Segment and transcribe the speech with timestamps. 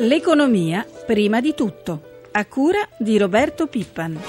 [0.00, 4.20] L'economia prima di tutto, a cura di Roberto Pippan.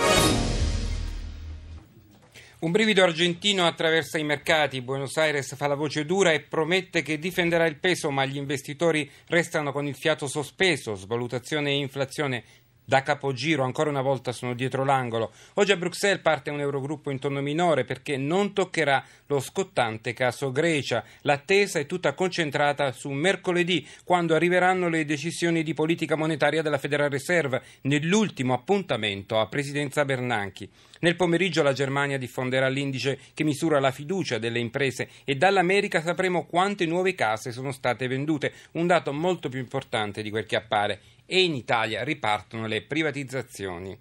[2.62, 7.20] Un brivido argentino attraversa i mercati, Buenos Aires fa la voce dura e promette che
[7.20, 12.44] difenderà il peso, ma gli investitori restano con il fiato sospeso, svalutazione e inflazione
[12.90, 15.32] da capogiro, ancora una volta sono dietro l'angolo.
[15.54, 20.52] Oggi a Bruxelles parte un Eurogruppo in tono minore perché non toccherà lo scottante caso
[20.52, 21.04] Grecia.
[21.22, 27.12] L'attesa è tutta concentrata su mercoledì, quando arriveranno le decisioni di politica monetaria della Federal
[27.12, 30.68] Reserve, nell'ultimo appuntamento a presidenza Bernanchi.
[31.02, 36.48] Nel pomeriggio la Germania diffonderà l'indice che misura la fiducia delle imprese e dall'America sapremo
[36.48, 41.00] quante nuove case sono state vendute, un dato molto più importante di quel che appare
[41.32, 43.96] e in Italia ripartono le privatizzazioni.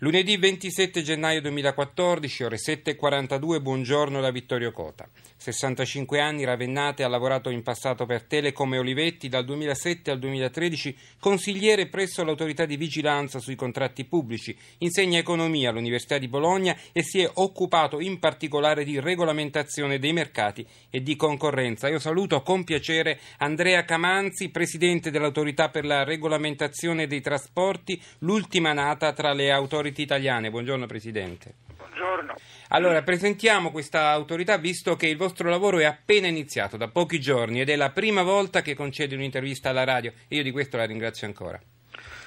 [0.00, 5.08] Lunedì 27 gennaio 2014, ore 7.42, buongiorno da Vittorio Cota.
[5.36, 10.96] 65 anni, Ravennate ha lavorato in passato per Telecom e Olivetti dal 2007 al 2013,
[11.18, 17.20] consigliere presso l'autorità di vigilanza sui contratti pubblici, insegna economia all'Università di Bologna e si
[17.20, 21.88] è occupato in particolare di regolamentazione dei mercati e di concorrenza.
[21.88, 29.12] Io saluto con piacere Andrea Camanzi, presidente dell'autorità per la regolamentazione dei trasporti, l'ultima nata
[29.12, 29.50] tra le
[29.88, 30.50] autority italiane.
[30.50, 31.54] Buongiorno Presidente.
[31.76, 32.34] Buongiorno.
[32.70, 37.60] Allora, presentiamo questa autorità visto che il vostro lavoro è appena iniziato da pochi giorni
[37.60, 40.84] ed è la prima volta che concede un'intervista alla radio e io di questo la
[40.84, 41.58] ringrazio ancora.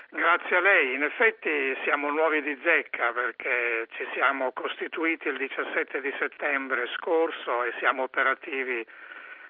[0.10, 1.50] Grazie a lei, in effetti
[1.86, 8.04] siamo nuovi di zecca perché ci siamo costituiti il 17 di settembre scorso e siamo
[8.04, 8.86] operativi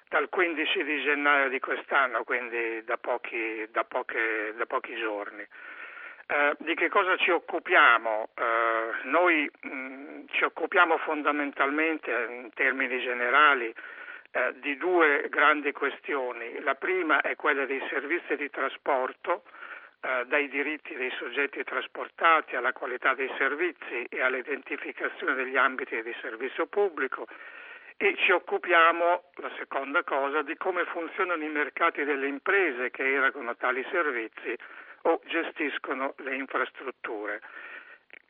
[0.08, 5.44] dal 15 di gennaio di quest'anno, quindi da pochi, da poche, da pochi giorni.
[6.26, 8.28] Eh, di che cosa ci occupiamo?
[8.34, 13.74] Eh, noi mh, ci occupiamo fondamentalmente in termini generali
[14.30, 16.60] eh, di due grandi questioni.
[16.60, 19.42] La prima è quella dei servizi di trasporto,
[20.00, 26.14] eh, dai diritti dei soggetti trasportati alla qualità dei servizi e all'identificazione degli ambiti di
[26.20, 27.26] servizio pubblico
[27.96, 33.54] e ci occupiamo, la seconda cosa, di come funzionano i mercati delle imprese che erogano
[33.54, 34.56] tali servizi
[35.02, 37.40] o gestiscono le infrastrutture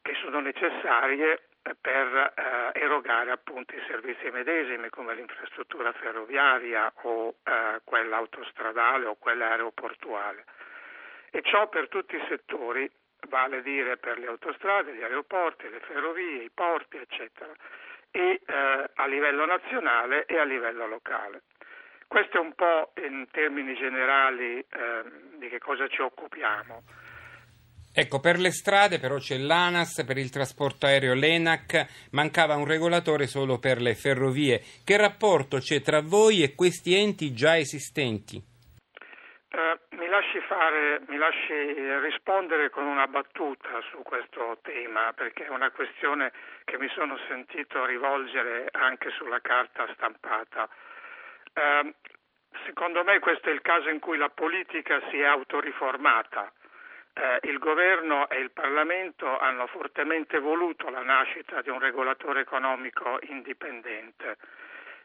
[0.03, 1.43] che sono necessarie
[1.81, 9.15] per eh, erogare appunto i servizi medesimi come l'infrastruttura ferroviaria o eh, quella autostradale o
[9.15, 10.45] quella aeroportuale.
[11.31, 12.91] E ciò per tutti i settori,
[13.29, 17.53] vale a dire per le autostrade, gli aeroporti, le ferrovie, i porti, eccetera,
[18.11, 21.43] e eh, a livello nazionale e a livello locale.
[22.13, 24.67] Questo è un po' in termini generali eh,
[25.39, 26.83] di che cosa ci occupiamo.
[27.95, 33.27] Ecco, per le strade però c'è l'ANAS, per il trasporto aereo l'ENAC, mancava un regolatore
[33.27, 34.61] solo per le ferrovie.
[34.85, 38.37] Che rapporto c'è tra voi e questi enti già esistenti?
[38.37, 41.55] Uh, mi, lasci fare, mi lasci
[42.03, 46.31] rispondere con una battuta su questo tema, perché è una questione
[46.65, 50.69] che mi sono sentito rivolgere anche sulla carta stampata.
[51.55, 51.95] Eh,
[52.65, 56.53] secondo me questo è il caso in cui la politica si è autoriformata.
[57.15, 63.19] Eh, il governo e il Parlamento hanno fortemente voluto la nascita di un regolatore economico
[63.23, 64.39] indipendente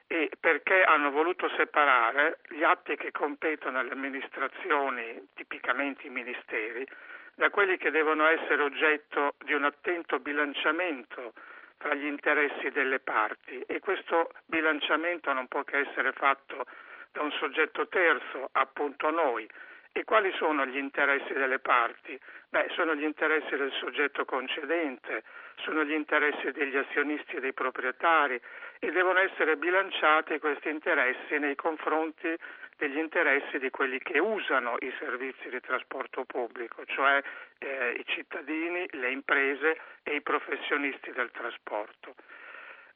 [0.08, 6.88] e perché hanno voluto separare gli atti che competono alle amministrazioni, tipicamente i ministeri,
[7.36, 11.34] da quelli che devono essere oggetto di un attento bilanciamento
[11.78, 16.66] tra gli interessi delle parti e questo bilanciamento non può che essere fatto
[17.12, 19.48] da un soggetto terzo, appunto noi.
[19.92, 22.20] E quali sono gli interessi delle parti?
[22.50, 25.24] Beh, sono gli interessi del soggetto concedente,
[25.56, 28.40] sono gli interessi degli azionisti e dei proprietari
[28.80, 32.36] e devono essere bilanciati questi interessi nei confronti
[32.78, 37.22] degli interessi di quelli che usano i servizi di trasporto pubblico, cioè
[37.58, 42.16] eh, i cittadini, le imprese e i professionisti del trasporto.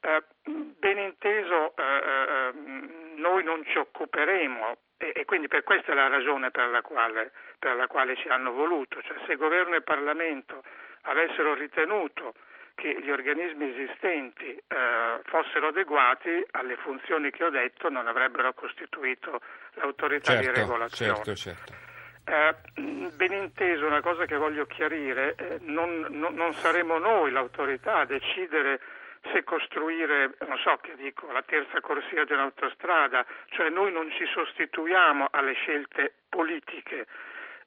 [0.00, 2.52] Eh, ben inteso, eh, eh,
[3.16, 7.32] noi non ci occuperemo e, e, quindi per questa è la ragione per la, quale,
[7.58, 10.62] per la quale ci hanno voluto, cioè se governo e Parlamento
[11.02, 12.34] avessero ritenuto
[12.74, 19.40] che gli organismi esistenti eh, fossero adeguati alle funzioni che ho detto, non avrebbero costituito
[19.74, 21.14] l'autorità certo, di regolazione.
[21.14, 21.72] Certo, certo.
[22.24, 22.54] Eh,
[23.16, 28.04] ben inteso, una cosa che voglio chiarire, eh, non, non, non, saremo noi l'autorità a
[28.04, 28.80] decidere
[29.32, 34.24] se costruire, non so che dico, la terza corsia di un'autostrada, cioè noi non ci
[34.26, 37.06] sostituiamo alle scelte politiche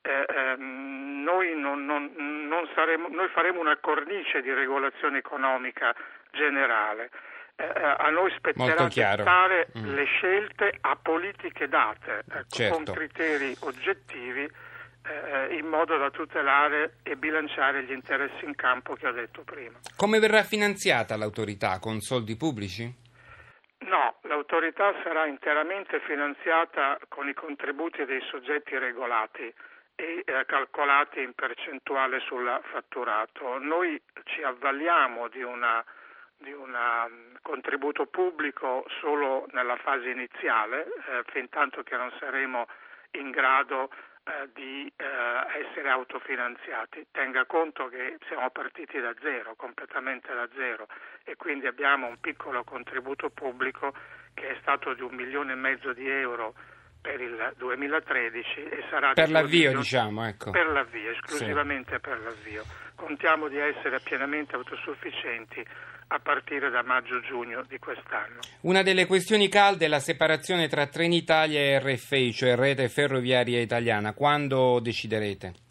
[0.05, 2.34] eh, ehm, noi, non, non, non
[2.73, 5.93] saremo, noi, faremo una cornice di regolazione economica
[6.31, 7.09] generale.
[7.55, 9.93] Eh, eh a noi spetterà accettare mm.
[9.93, 12.75] le scelte a politiche date, ecco, certo.
[12.75, 14.49] con criteri oggettivi
[15.07, 19.79] eh, in modo da tutelare e bilanciare gli interessi in campo che ho detto prima.
[19.95, 21.79] Come verrà finanziata l'autorità?
[21.79, 23.03] Con soldi pubblici?
[23.85, 29.53] No, l'autorità sarà interamente finanziata con i contributi dei soggetti regolati
[29.95, 33.57] e calcolati in percentuale sul fatturato.
[33.59, 35.83] Noi ci avvaliamo di un
[36.37, 42.67] di un mm, contributo pubblico solo nella fase iniziale, eh, fin tanto che non saremo
[43.11, 43.89] in grado
[44.23, 45.05] eh, di eh,
[45.65, 47.07] essere autofinanziati.
[47.11, 50.87] Tenga conto che siamo partiti da zero, completamente da zero
[51.23, 53.93] e quindi abbiamo un piccolo contributo pubblico
[54.33, 56.53] che è stato di un milione e mezzo di euro
[57.05, 60.49] per il 2013 e sarà per l'avvio, diciamo, ecco.
[60.49, 61.99] Per l'avvio, esclusivamente sì.
[61.99, 62.63] per l'avvio.
[62.95, 65.63] Contiamo di essere pienamente autosufficienti
[66.07, 68.39] a partire da maggio-giugno di quest'anno.
[68.61, 74.13] Una delle questioni calde è la separazione tra Trenitalia e RFI, cioè Rete Ferroviaria Italiana.
[74.13, 75.64] Quando deciderete?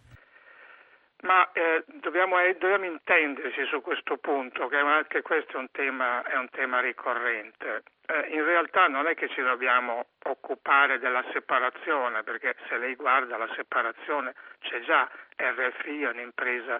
[1.24, 6.22] Ma eh, dobbiamo, eh, dobbiamo, intenderci su questo punto, che anche questo è un tema,
[6.22, 7.82] è un tema ricorrente.
[8.06, 13.38] Eh, in realtà non è che ci dobbiamo occupare della separazione, perché se lei guarda
[13.38, 16.78] la separazione c'è già RFI, è un'impresa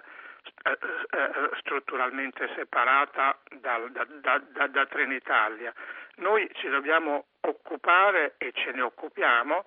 [0.63, 0.77] eh,
[1.09, 5.73] eh, strutturalmente separata da, da, da, da Trenitalia.
[6.17, 9.65] Noi ci dobbiamo occupare e ce ne occupiamo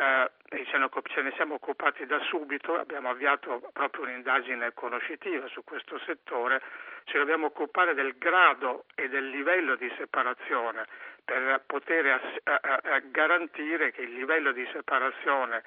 [0.00, 0.30] eh,
[0.64, 6.62] ce, ne, siamo occupati da subito, abbiamo avviato proprio un'indagine conoscitiva su questo settore,
[7.04, 10.86] ci dobbiamo occupare del grado e del livello di separazione
[11.24, 15.62] per poter ass- a- a garantire che il livello di separazione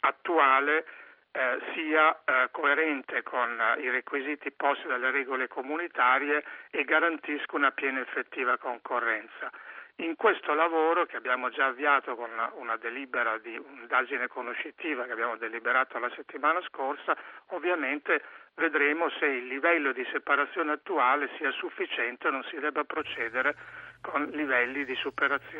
[0.00, 0.84] attuale
[1.32, 7.70] eh, sia eh, coerente con eh, i requisiti posti dalle regole comunitarie e garantisca una
[7.70, 9.50] piena e effettiva concorrenza.
[9.96, 15.12] In questo lavoro che abbiamo già avviato con una, una delibera di un'indagine conoscitiva che
[15.12, 17.16] abbiamo deliberato la settimana scorsa,
[17.48, 18.22] ovviamente
[18.54, 23.54] vedremo se il livello di separazione attuale sia sufficiente o non si debba procedere
[24.02, 24.94] con livelli di,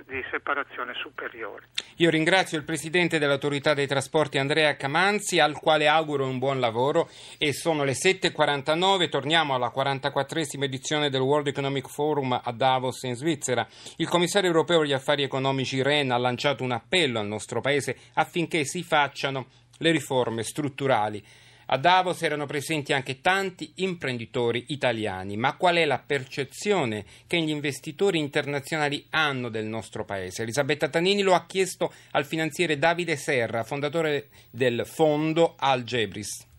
[0.06, 1.64] di, separazione superiori.
[1.96, 7.08] Io ringrazio il Presidente dell'Autorità dei Trasporti Andrea Camanzi, al quale auguro un buon lavoro
[7.38, 13.14] e sono le 7.49, torniamo alla 44esima edizione del World Economic Forum a Davos in
[13.14, 13.66] Svizzera.
[13.96, 18.64] Il commissario europeo agli affari economici Ren ha lanciato un appello al nostro Paese affinché
[18.64, 19.46] si facciano
[19.78, 21.22] le riforme strutturali
[21.66, 27.50] a Davos erano presenti anche tanti imprenditori italiani, ma qual è la percezione che gli
[27.50, 30.42] investitori internazionali hanno del nostro paese?
[30.42, 36.50] Elisabetta Tanini lo ha chiesto al finanziere Davide Serra, fondatore del fondo Algebris.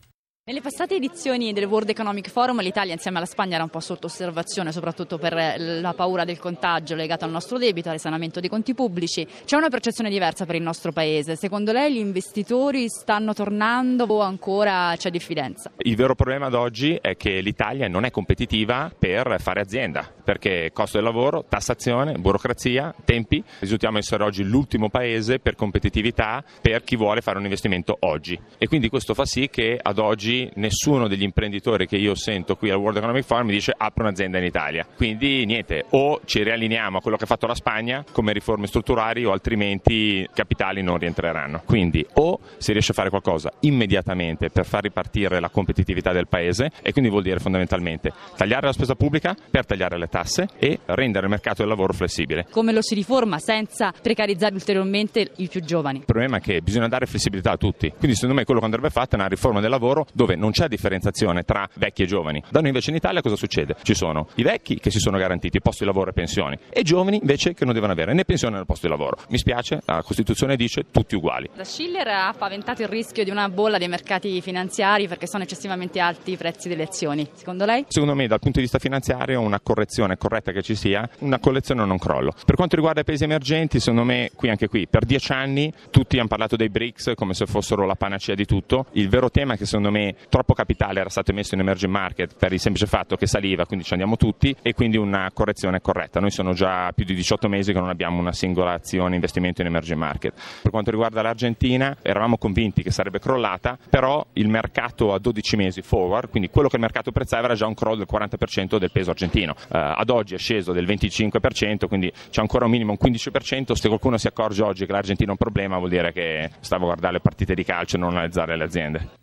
[0.46, 4.08] Nelle passate edizioni del World Economic Forum l'Italia insieme alla Spagna era un po' sotto
[4.08, 8.74] osservazione, soprattutto per la paura del contagio legato al nostro debito, al risanamento dei conti
[8.74, 9.26] pubblici.
[9.46, 11.38] C'è una percezione diversa per il nostro paese.
[11.38, 15.72] Secondo lei gli investitori stanno tornando o ancora c'è diffidenza?
[15.78, 20.72] Il vero problema ad oggi è che l'Italia non è competitiva per fare azienda, perché
[20.74, 23.42] costo del lavoro, tassazione, burocrazia, tempi.
[23.60, 28.38] Risultiamo essere oggi l'ultimo paese per competitività per chi vuole fare un investimento oggi.
[28.58, 32.56] E quindi questo fa sì che ad oggi oggi nessuno degli imprenditori che io sento
[32.56, 34.86] qui al World Economic Forum mi dice apro un'azienda in Italia.
[34.96, 39.24] Quindi niente, o ci riallineiamo a quello che ha fatto la Spagna come riforme strutturali
[39.26, 41.62] o altrimenti capitali non rientreranno.
[41.66, 46.72] Quindi o si riesce a fare qualcosa immediatamente per far ripartire la competitività del paese
[46.82, 51.26] e quindi vuol dire fondamentalmente tagliare la spesa pubblica per tagliare le tasse e rendere
[51.26, 52.48] il mercato del lavoro flessibile.
[52.50, 56.00] Come lo si riforma senza precarizzare ulteriormente i più giovani?
[56.00, 57.90] Il problema è che bisogna dare flessibilità a tutti.
[57.90, 60.70] Quindi secondo me quello che andrebbe fatto è una riforma del lavoro dove non c'è
[60.70, 62.42] differenziazione tra vecchi e giovani.
[62.50, 63.76] Da noi invece in Italia cosa succede?
[63.82, 66.84] Ci sono i vecchi che si sono garantiti posti di lavoro e pensioni e i
[66.84, 69.18] giovani invece che non devono avere né pensione né posto di lavoro.
[69.28, 71.50] Mi spiace, la Costituzione dice tutti uguali.
[71.54, 76.00] Da Schiller ha paventato il rischio di una bolla dei mercati finanziari perché sono eccessivamente
[76.00, 77.28] alti i prezzi delle azioni.
[77.34, 77.84] Secondo lei?
[77.90, 81.84] Secondo me dal punto di vista finanziario una correzione corretta che ci sia, una collezione
[81.86, 82.34] non crollo.
[82.46, 86.18] Per quanto riguarda i paesi emergenti, secondo me qui anche qui, per dieci anni tutti
[86.18, 88.86] hanno parlato dei BRICS come se fossero la panacea di tutto.
[88.94, 92.54] Il vero tema che secondo me troppo capitale era stato emesso in emerging market per
[92.54, 96.20] il semplice fatto che saliva, quindi ci andiamo tutti e quindi una correzione corretta.
[96.20, 99.68] Noi sono già più di 18 mesi che non abbiamo una singola azione investimento in
[99.68, 100.34] emerging market.
[100.62, 105.82] Per quanto riguarda l'Argentina, eravamo convinti che sarebbe crollata, però il mercato a 12 mesi
[105.82, 109.12] forward, quindi quello che il mercato prezzava era già un crollo del 40% del peso
[109.12, 109.54] argentino.
[109.54, 113.74] Uh, ad oggi è sceso del 25%, quindi c'è ancora un minimo un 15%.
[113.74, 116.86] Se qualcuno si accorge oggi che l'Argentina è un problema, vuol dire che stava a
[116.88, 119.23] guardare le partite di calcio e non analizzare le aziende.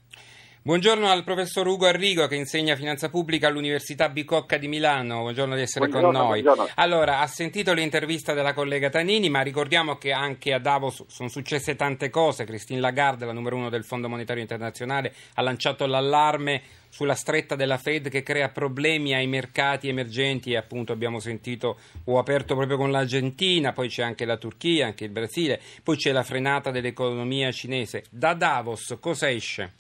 [0.63, 5.21] Buongiorno al professor Ugo Arrigo che insegna finanza pubblica all'Università Bicocca di Milano.
[5.21, 6.43] Buongiorno di essere buongiorno, con noi.
[6.43, 6.73] Buongiorno.
[6.75, 11.77] Allora, ha sentito l'intervista della collega Tanini, ma ricordiamo che anche a Davos sono successe
[11.77, 12.45] tante cose.
[12.45, 17.79] Christine Lagarde, la numero uno del Fondo Monetario Internazionale, ha lanciato l'allarme sulla stretta della
[17.79, 22.91] Fed che crea problemi ai mercati emergenti e appunto abbiamo sentito ho aperto proprio con
[22.91, 28.05] l'Argentina, poi c'è anche la Turchia, anche il Brasile, poi c'è la frenata dell'economia cinese.
[28.11, 29.80] Da Davos cosa esce?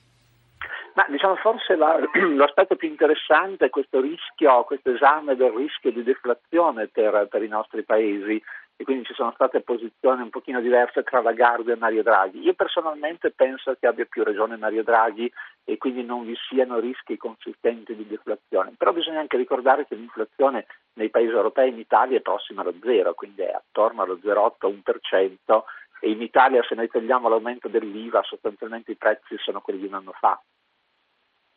[0.94, 1.98] Ma diciamo forse la,
[2.34, 7.48] l'aspetto più interessante è questo rischio, questo esame del rischio di deflazione per, per, i
[7.48, 8.42] nostri paesi
[8.76, 12.40] e quindi ci sono state posizioni un pochino diverse tra Lagarde e Mario Draghi.
[12.40, 15.30] Io personalmente penso che abbia più ragione Mario Draghi
[15.64, 18.72] e quindi non vi siano rischi consistenti di deflazione.
[18.76, 23.12] Però bisogna anche ricordare che l'inflazione nei paesi europei in Italia è prossima allo zero,
[23.12, 25.62] quindi è attorno allo 0,8-1%
[26.00, 29.94] e in Italia se noi togliamo l'aumento dell'IVA sostanzialmente i prezzi sono quelli di un
[29.94, 30.40] anno fa.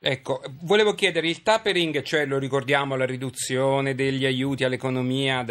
[0.06, 5.46] Ecco, volevo chiedere il tapering, cioè lo ricordiamo la riduzione degli aiuti all'economia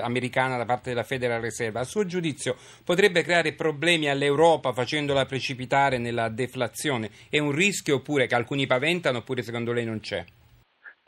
[0.00, 5.98] americana da parte della Federal Reserve, a suo giudizio potrebbe creare problemi all'Europa facendola precipitare
[5.98, 7.10] nella deflazione?
[7.28, 10.24] È un rischio oppure che alcuni paventano oppure secondo lei non c'è?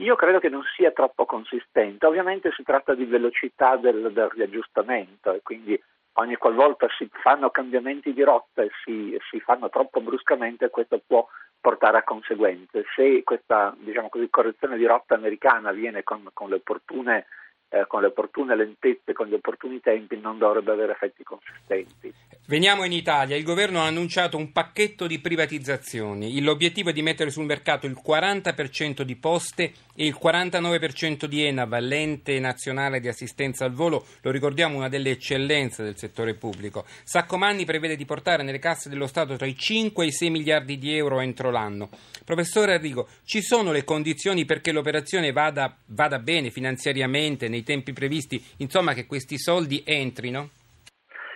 [0.02, 5.32] Io credo che non sia troppo consistente, ovviamente si tratta di velocità del, del riaggiustamento
[5.32, 5.82] e quindi
[6.16, 11.26] ogni qualvolta si fanno cambiamenti di rotta e si, si fanno troppo bruscamente questo può
[11.62, 12.84] portare a conseguenze.
[12.94, 17.26] Se questa diciamo così, correzione di rotta americana avviene con, con le opportune
[17.72, 22.12] eh, con le opportune lentezze, con gli opportuni tempi, non dovrebbe avere effetti consistenti.
[22.46, 23.34] Veniamo in Italia.
[23.34, 26.38] Il governo ha annunciato un pacchetto di privatizzazioni.
[26.42, 31.78] L'obiettivo è di mettere sul mercato il 40% di poste e il 49% di ENAV,
[31.78, 36.84] l'ente nazionale di assistenza al volo, lo ricordiamo una delle eccellenze del settore pubblico.
[37.04, 40.78] Saccomanni prevede di portare nelle casse dello Stato tra i 5 e i 6 miliardi
[40.78, 41.88] di euro entro l'anno.
[42.24, 48.42] Professore Arrigo, ci sono le condizioni perché l'operazione vada, vada bene finanziariamente nei tempi previsti,
[48.58, 50.50] insomma che questi soldi entrino?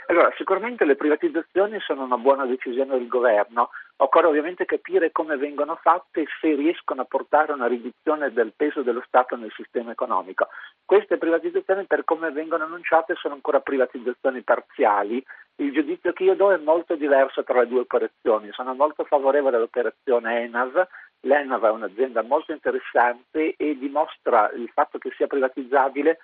[0.09, 5.77] Allora, sicuramente le privatizzazioni sono una buona decisione del governo, occorre ovviamente capire come vengono
[5.83, 10.47] fatte e se riescono a portare una riduzione del peso dello Stato nel sistema economico.
[10.85, 15.25] Queste privatizzazioni, per come vengono annunciate, sono ancora privatizzazioni parziali.
[15.57, 18.51] Il giudizio che io do è molto diverso tra le due operazioni.
[18.53, 20.87] Sono molto favorevole all'operazione ENAV.
[21.21, 26.19] L'ENAV è un'azienda molto interessante e dimostra il fatto che sia privatizzabile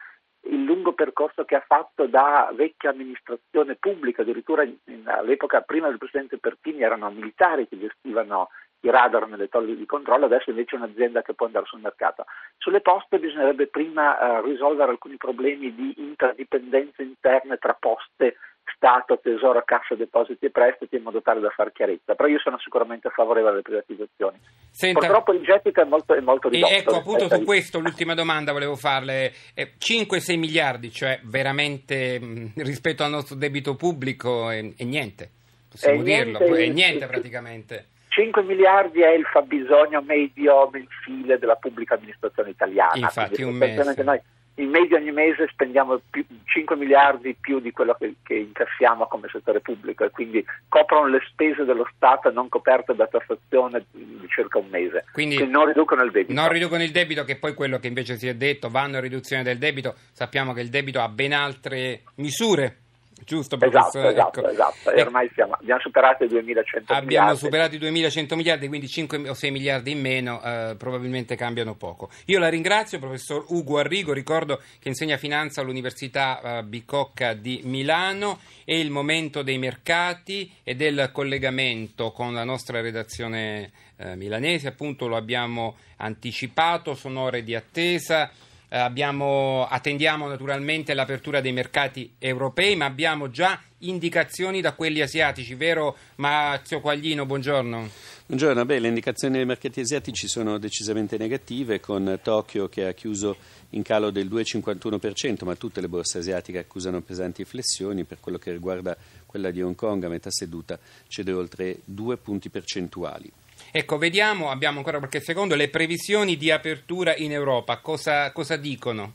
[0.44, 4.66] il lungo percorso che ha fatto da vecchia amministrazione pubblica, addirittura
[5.04, 8.48] all'epoca prima del presidente Pertini erano militari che gestivano
[8.80, 12.24] i radar nelle torri di controllo, adesso invece è un'azienda che può andare sul mercato.
[12.58, 19.62] Sulle poste bisognerebbe prima eh, risolvere alcuni problemi di interdipendenze interne tra poste Stato, Tesoro,
[19.64, 23.54] Cassa Depositi e Prestiti in modo tale da fare chiarezza, però io sono sicuramente favorevole
[23.54, 24.38] alle privatizzazioni.
[24.70, 26.72] Senta, Purtroppo il gettito è molto, è molto ridotto.
[26.72, 29.32] Ecco, appunto su questo l'ultima domanda volevo farle.
[29.54, 35.30] Eh, 5-6 miliardi, cioè veramente mh, mm, rispetto al nostro debito pubblico è, è niente,
[35.68, 37.86] possiamo è dirlo, niente, è niente praticamente.
[38.08, 42.92] 5 miliardi è il fabbisogno medio mensile della pubblica amministrazione italiana.
[42.94, 44.02] Infatti un mese.
[44.02, 44.20] Noi
[44.56, 49.28] in media ogni mese spendiamo più, 5 miliardi più di quello che, che, incassiamo come
[49.32, 54.58] settore pubblico e quindi coprono le spese dello Stato non coperte da tassazione di circa
[54.58, 55.04] un mese.
[55.12, 56.38] Quindi, quindi non riducono il debito.
[56.38, 59.42] Non riducono il debito, che poi quello che invece si è detto, vanno a riduzione
[59.42, 59.94] del debito.
[60.12, 62.81] Sappiamo che il debito ha ben altre misure
[63.24, 64.12] giusto professore?
[64.12, 64.50] Esatto, ecco.
[64.50, 67.38] esatto, e ormai siamo, abbiamo superato i 2100 abbiamo miliardi.
[67.38, 72.10] superato i 2100 miliardi, quindi 5 o 6 miliardi in meno eh, probabilmente cambiano poco.
[72.26, 78.38] Io la ringrazio, professor Ugo Arrigo, ricordo che insegna finanza all'Università eh, Bicocca di Milano,
[78.64, 85.06] è il momento dei mercati e del collegamento con la nostra redazione eh, milanese, appunto
[85.06, 88.30] lo abbiamo anticipato, sono ore di attesa.
[88.72, 95.54] Eh, abbiamo, attendiamo naturalmente l'apertura dei mercati europei, ma abbiamo già indicazioni da quelli asiatici,
[95.54, 97.26] vero Marzio Quaglino?
[97.26, 97.90] Buongiorno.
[98.24, 103.36] Buongiorno, Beh, le indicazioni dei mercati asiatici sono decisamente negative, con Tokyo che ha chiuso
[103.70, 108.04] in calo del 2,51%, ma tutte le borse asiatiche accusano pesanti flessioni.
[108.04, 112.48] Per quello che riguarda quella di Hong Kong, a metà seduta cede oltre due punti
[112.48, 113.30] percentuali.
[113.74, 119.14] Ecco, vediamo, abbiamo ancora qualche secondo, le previsioni di apertura in Europa, cosa, cosa dicono?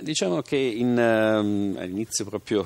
[0.00, 2.64] Diciamo che in, um, all'inizio proprio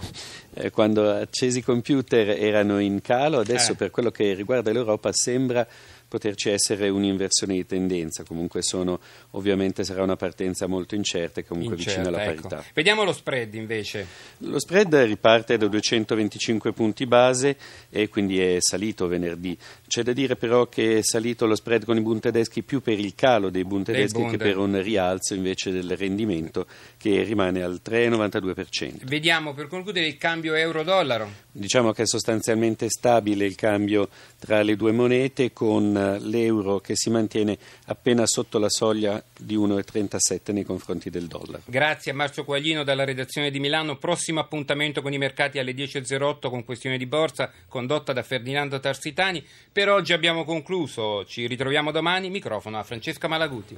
[0.55, 3.75] eh, quando accesi i computer erano in calo, adesso eh.
[3.75, 5.67] per quello che riguarda l'Europa sembra
[6.15, 8.23] poterci essere un'inversione di tendenza.
[8.23, 9.01] Comunque sono,
[9.31, 12.49] ovviamente sarà una partenza molto incerta e comunque Incerta, vicina alla ecco.
[12.49, 12.71] parità.
[12.73, 14.07] Vediamo lo spread invece.
[14.39, 17.57] Lo spread riparte da 225 punti base
[17.91, 19.59] e quindi è salito venerdì.
[19.95, 22.99] C'è da dire però che è salito lo spread con i Bund tedeschi più per
[22.99, 24.31] il calo dei Bund tedeschi Bund.
[24.33, 29.05] che per un rialzo invece del rendimento che rimane al 3,92%.
[29.05, 31.31] Vediamo per concludere il cambio euro-dollaro.
[31.53, 34.09] Diciamo che è sostanzialmente stabile il cambio
[34.41, 39.57] tra le due monete con eh, l'euro che si mantiene appena sotto la soglia di
[39.57, 41.63] 1,37 nei confronti del dollaro.
[41.67, 43.97] Grazie a Marzio Quaglino dalla redazione di Milano.
[43.99, 49.47] Prossimo appuntamento con i mercati alle 10.08 con questione di borsa condotta da Ferdinando Tarsitani.
[49.85, 51.27] Per oggi abbiamo concluso.
[51.27, 52.31] Ci ritroviamo domani.
[52.31, 53.77] Microfono a Francesca Malaguti.